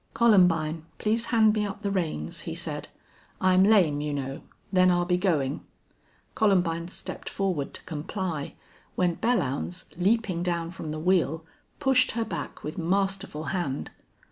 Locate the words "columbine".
0.15-0.83, 6.33-6.87